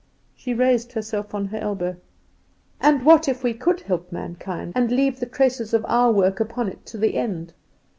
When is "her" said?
1.45-1.59